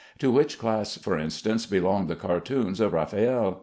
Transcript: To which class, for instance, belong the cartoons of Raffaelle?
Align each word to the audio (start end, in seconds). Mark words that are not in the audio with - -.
To 0.17 0.31
which 0.31 0.57
class, 0.57 0.97
for 0.97 1.15
instance, 1.19 1.67
belong 1.67 2.07
the 2.07 2.15
cartoons 2.15 2.79
of 2.79 2.91
Raffaelle? 2.93 3.59